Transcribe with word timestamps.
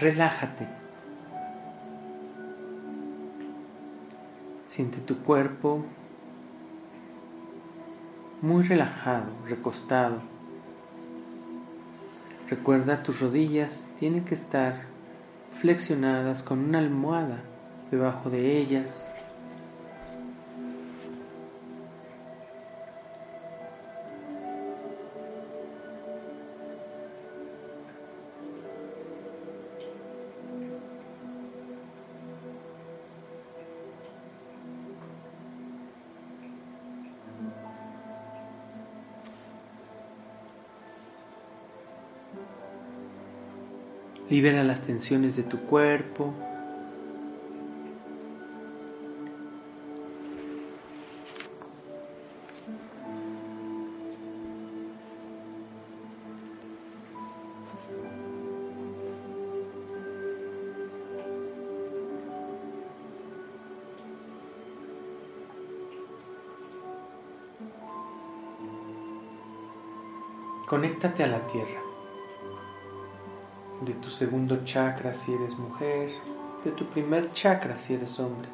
Relájate. 0.00 0.66
Siente 4.66 4.98
tu 5.00 5.18
cuerpo 5.18 5.84
muy 8.40 8.62
relajado, 8.62 9.26
recostado. 9.46 10.22
Recuerda 12.48 13.02
tus 13.02 13.20
rodillas 13.20 13.86
tienen 13.98 14.24
que 14.24 14.36
estar 14.36 14.84
flexionadas 15.60 16.42
con 16.42 16.60
una 16.60 16.78
almohada 16.78 17.40
debajo 17.90 18.30
de 18.30 18.56
ellas 18.58 19.09
Libera 44.30 44.62
las 44.62 44.82
tensiones 44.82 45.34
de 45.34 45.42
tu 45.42 45.58
cuerpo. 45.62 46.32
Conéctate 70.68 71.24
a 71.24 71.26
la 71.26 71.44
tierra 71.48 71.89
de 73.80 73.94
tu 73.94 74.10
segundo 74.10 74.64
chakra 74.64 75.14
si 75.14 75.32
eres 75.32 75.58
mujer, 75.58 76.10
de 76.64 76.70
tu 76.72 76.84
primer 76.86 77.32
chakra 77.32 77.78
si 77.78 77.94
eres 77.94 78.18
hombre. 78.18 78.48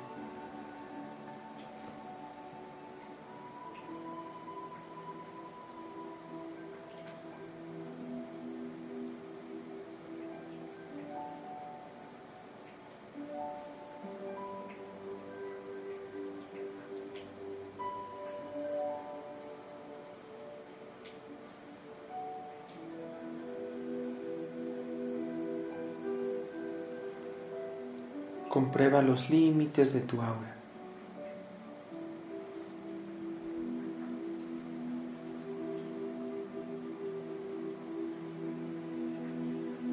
Comprueba 28.97 29.03
los 29.03 29.29
límites 29.29 29.93
de 29.93 30.01
tu 30.01 30.23
aura. 30.23 30.55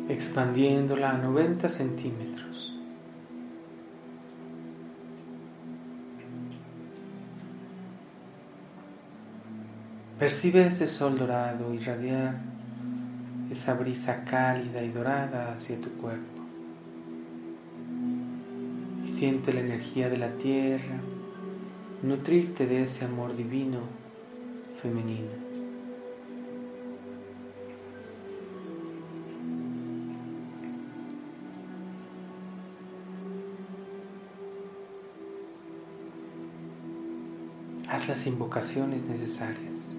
expandiéndola 0.09 1.11
a 1.11 1.17
90 1.17 1.69
centímetros. 1.69 2.73
Percibe 10.19 10.67
ese 10.67 10.87
sol 10.87 11.17
dorado 11.17 11.73
irradiar 11.73 12.35
esa 13.49 13.73
brisa 13.73 14.23
cálida 14.23 14.83
y 14.83 14.89
dorada 14.89 15.53
hacia 15.53 15.81
tu 15.81 15.89
cuerpo. 15.93 16.42
Siente 19.23 19.53
la 19.53 19.61
energía 19.61 20.09
de 20.09 20.17
la 20.17 20.31
tierra, 20.35 20.99
nutrirte 22.01 22.67
de 22.67 22.83
ese 22.83 23.05
amor 23.05 23.37
divino 23.37 23.79
femenino. 24.81 25.29
Haz 37.87 38.09
las 38.09 38.27
invocaciones 38.27 39.03
necesarias. 39.03 39.95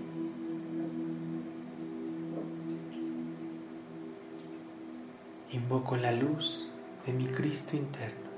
Invoco 5.50 5.96
la 5.96 6.12
luz 6.12 6.70
de 7.06 7.14
mi 7.14 7.24
Cristo 7.28 7.74
interno. 7.74 8.33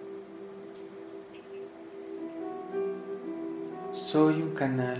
Soy 4.12 4.40
un 4.40 4.54
canal 4.54 4.98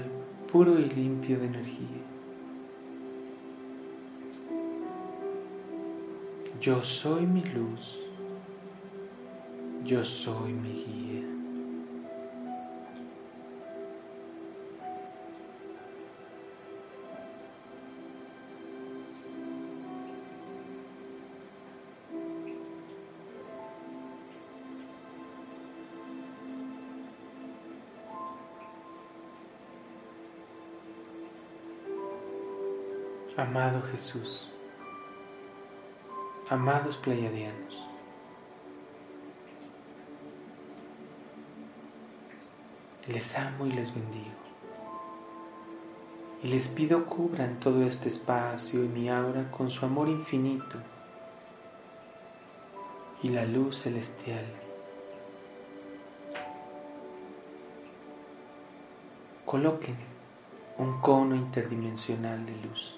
puro 0.50 0.80
y 0.80 0.86
limpio 0.86 1.38
de 1.38 1.46
energía. 1.46 2.02
Yo 6.60 6.82
soy 6.82 7.24
mi 7.24 7.44
luz. 7.44 7.98
Yo 9.84 10.04
soy 10.04 10.52
mi 10.52 10.72
guía. 10.72 11.25
Amado 33.46 33.80
Jesús, 33.92 34.48
amados 36.50 36.96
pleiadianos, 36.96 37.80
les 43.06 43.38
amo 43.38 43.66
y 43.66 43.70
les 43.70 43.94
bendigo. 43.94 44.34
Y 46.42 46.48
les 46.48 46.66
pido 46.66 47.06
cubran 47.06 47.60
todo 47.60 47.82
este 47.84 48.08
espacio 48.08 48.82
y 48.82 48.88
mi 48.88 49.08
aura 49.08 49.48
con 49.52 49.70
su 49.70 49.86
amor 49.86 50.08
infinito 50.08 50.78
y 53.22 53.28
la 53.28 53.44
luz 53.44 53.78
celestial. 53.78 54.44
Coloquen 59.44 59.96
un 60.78 61.00
cono 61.00 61.36
interdimensional 61.36 62.44
de 62.44 62.56
luz 62.56 62.95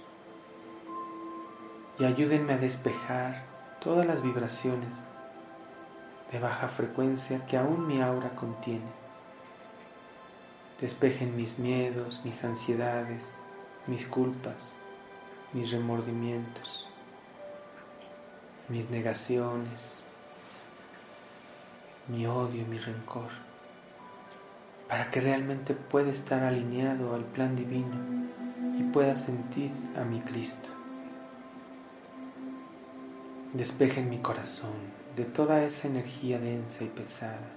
y 1.98 2.04
ayúdenme 2.04 2.52
a 2.52 2.58
despejar 2.58 3.42
todas 3.80 4.06
las 4.06 4.22
vibraciones 4.22 4.96
de 6.30 6.38
baja 6.38 6.68
frecuencia 6.68 7.44
que 7.46 7.56
aún 7.56 7.86
mi 7.86 8.00
aura 8.00 8.30
contiene. 8.30 8.98
Despejen 10.80 11.36
mis 11.36 11.58
miedos, 11.58 12.20
mis 12.24 12.44
ansiedades, 12.44 13.22
mis 13.86 14.06
culpas, 14.06 14.74
mis 15.52 15.70
remordimientos, 15.70 16.86
mis 18.68 18.88
negaciones, 18.90 19.96
mi 22.06 22.26
odio, 22.26 22.64
mi 22.66 22.78
rencor, 22.78 23.30
para 24.88 25.10
que 25.10 25.20
realmente 25.20 25.74
pueda 25.74 26.10
estar 26.10 26.44
alineado 26.44 27.14
al 27.14 27.24
plan 27.24 27.56
divino 27.56 27.96
y 28.78 28.84
pueda 28.84 29.16
sentir 29.16 29.72
a 29.96 30.04
mi 30.04 30.20
Cristo. 30.20 30.77
Despejen 33.54 34.10
mi 34.10 34.18
corazón 34.18 34.74
de 35.16 35.24
toda 35.24 35.64
esa 35.64 35.88
energía 35.88 36.38
densa 36.38 36.84
y 36.84 36.88
pesada. 36.88 37.48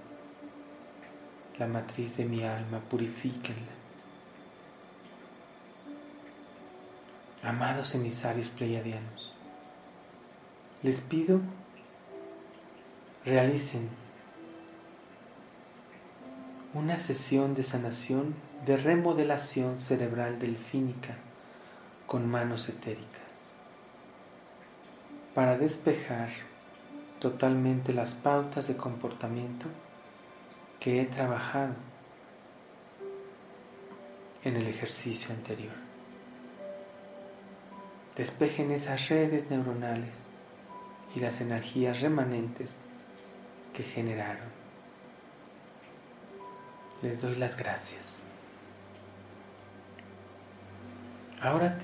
La 1.58 1.66
matriz 1.66 2.16
de 2.16 2.24
mi 2.24 2.44
alma, 2.44 2.80
purifíquenla. 2.80 3.72
Amados 7.42 7.94
emisarios 7.94 8.48
pleiadianos, 8.48 9.34
les 10.82 11.02
pido 11.02 11.40
realicen 13.26 13.90
una 16.72 16.96
sesión 16.96 17.54
de 17.54 17.64
sanación 17.64 18.34
de 18.64 18.78
remodelación 18.78 19.78
cerebral 19.78 20.38
delfínica 20.38 21.16
con 22.06 22.30
manos 22.30 22.70
etéricas 22.70 23.21
para 25.34 25.56
despejar 25.56 26.28
totalmente 27.20 27.92
las 27.92 28.12
pautas 28.12 28.68
de 28.68 28.76
comportamiento 28.76 29.66
que 30.80 31.00
he 31.00 31.04
trabajado 31.06 31.74
en 34.44 34.56
el 34.56 34.66
ejercicio 34.66 35.32
anterior. 35.32 35.74
Despejen 38.16 38.72
esas 38.72 39.08
redes 39.08 39.48
neuronales 39.50 40.28
y 41.14 41.20
las 41.20 41.40
energías 41.40 42.00
remanentes 42.00 42.74
que 43.72 43.82
generaron. 43.82 44.50
Les 47.02 47.20
doy 47.20 47.36
las 47.36 47.56
gracias. 47.56 48.22
Ahora 51.40 51.78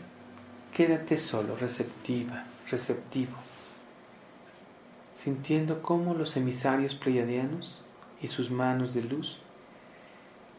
quédate 0.72 1.16
solo, 1.16 1.56
receptiva, 1.56 2.44
receptivo, 2.70 3.36
sintiendo 5.14 5.82
cómo 5.82 6.14
los 6.14 6.36
emisarios 6.36 6.94
pleiadianos 6.94 7.80
y 8.20 8.26
sus 8.26 8.50
manos 8.50 8.94
de 8.94 9.02
luz 9.02 9.40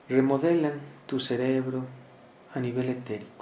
remodelan 0.08 0.80
tu 1.06 1.20
cerebro 1.20 1.86
a 2.54 2.60
nivel 2.60 2.90
etérico. 2.90 3.39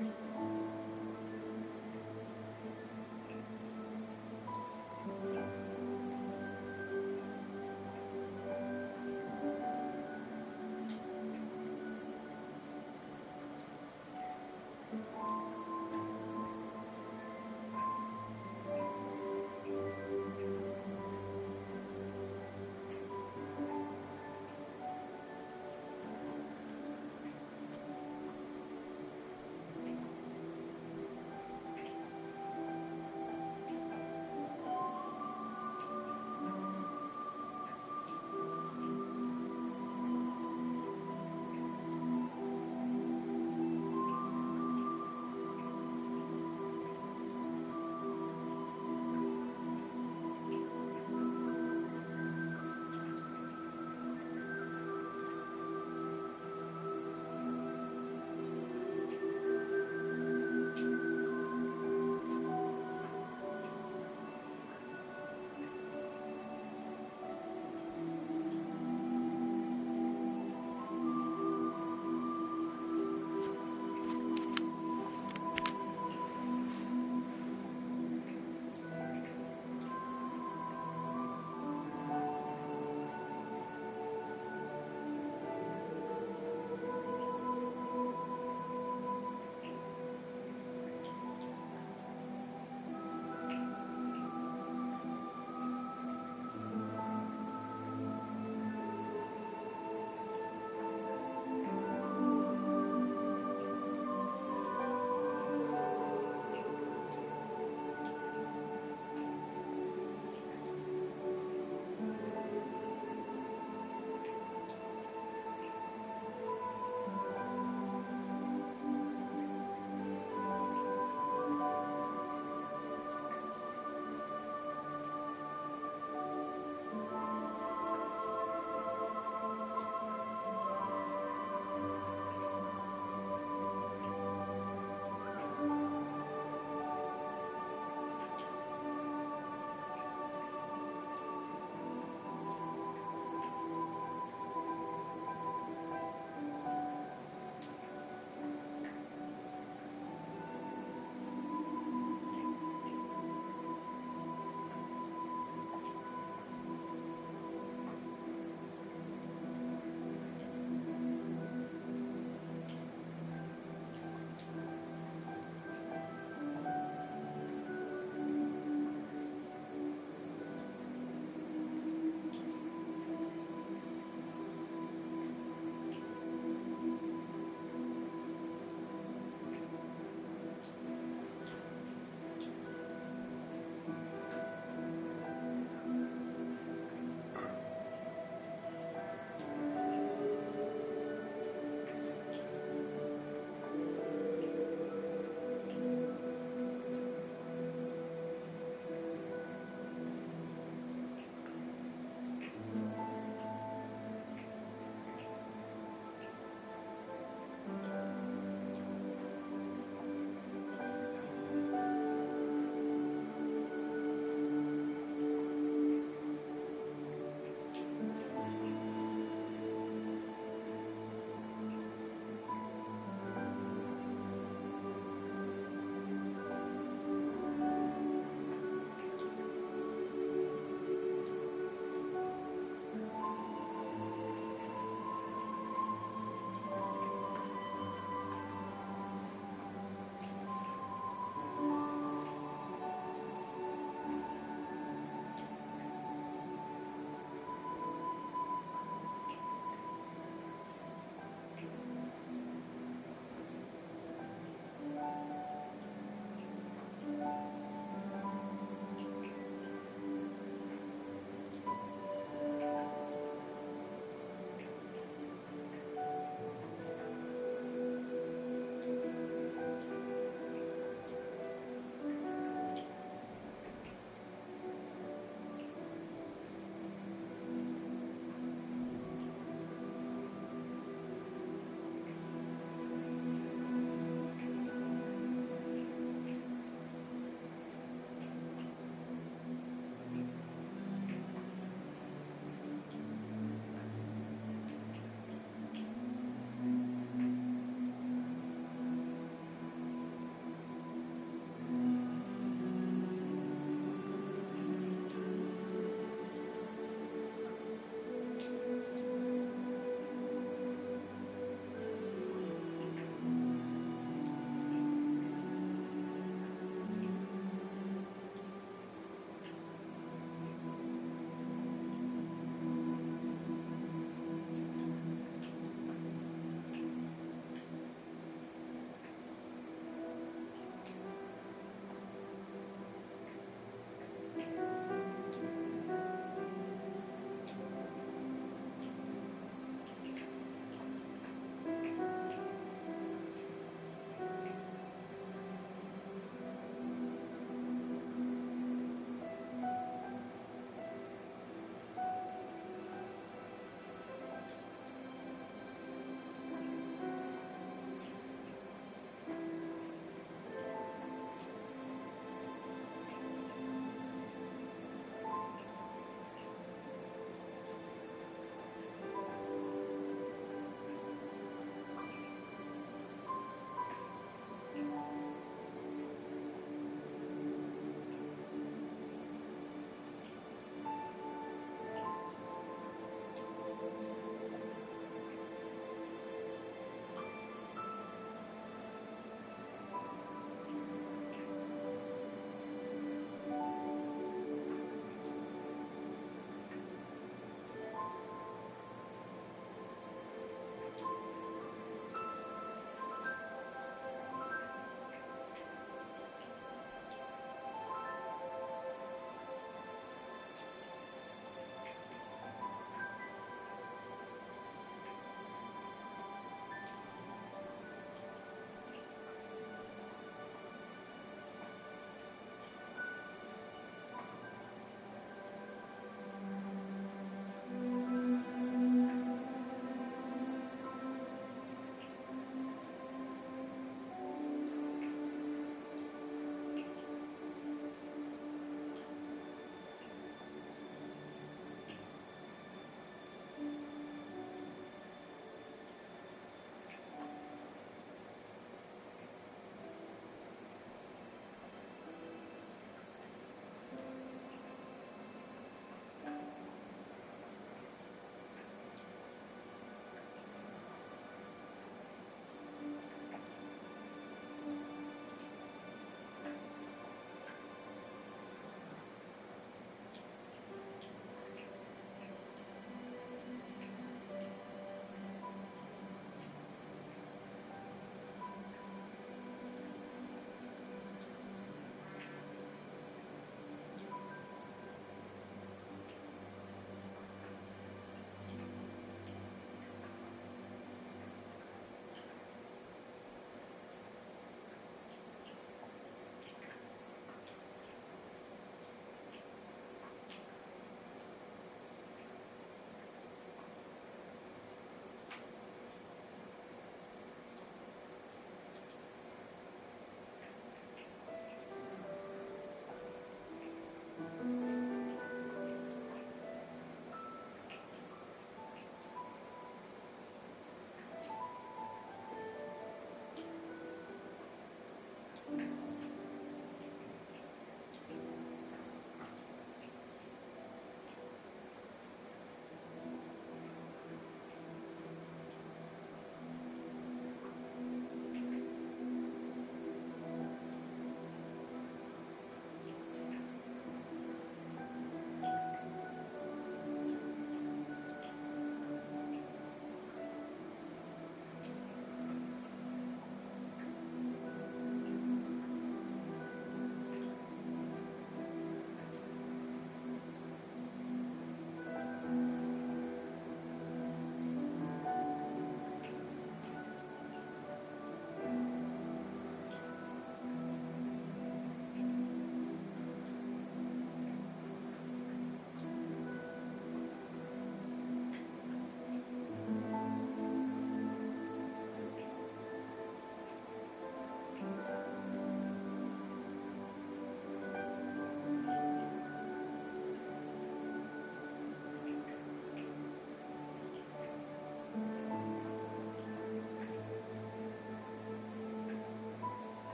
me. 0.00 0.27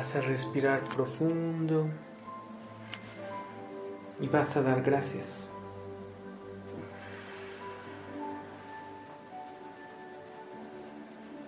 Vas 0.00 0.16
a 0.16 0.22
respirar 0.22 0.80
profundo 0.96 1.86
y 4.18 4.28
vas 4.28 4.56
a 4.56 4.62
dar 4.62 4.80
gracias. 4.80 5.46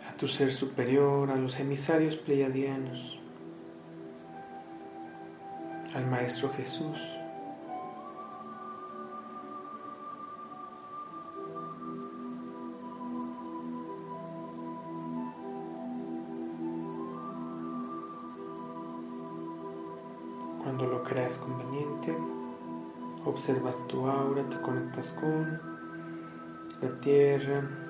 A 0.06 0.14
tu 0.18 0.28
ser 0.28 0.52
superior, 0.52 1.30
a 1.30 1.36
los 1.36 1.58
emisarios 1.60 2.16
pleiadianos, 2.16 3.18
al 5.94 6.06
Maestro 6.08 6.52
Jesús. 6.52 6.98
Observas 23.32 23.76
tu 23.88 24.06
aura, 24.06 24.42
te 24.48 24.60
conectas 24.60 25.12
con 25.12 25.58
la 26.82 27.00
tierra 27.00 27.81